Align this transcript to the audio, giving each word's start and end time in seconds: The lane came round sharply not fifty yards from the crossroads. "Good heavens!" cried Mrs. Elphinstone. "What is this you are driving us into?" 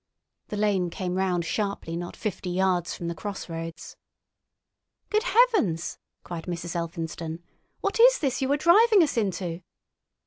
The 0.47 0.57
lane 0.57 0.89
came 0.89 1.13
round 1.13 1.45
sharply 1.45 1.95
not 1.95 2.15
fifty 2.17 2.49
yards 2.49 2.95
from 2.95 3.07
the 3.07 3.13
crossroads. 3.13 3.95
"Good 5.11 5.21
heavens!" 5.21 5.99
cried 6.23 6.45
Mrs. 6.47 6.75
Elphinstone. 6.75 7.43
"What 7.81 7.99
is 7.99 8.17
this 8.17 8.41
you 8.41 8.51
are 8.51 8.57
driving 8.57 9.03
us 9.03 9.15
into?" 9.15 9.61